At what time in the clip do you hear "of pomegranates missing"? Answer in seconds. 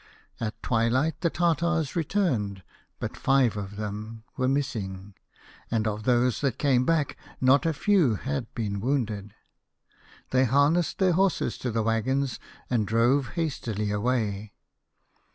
4.55-5.13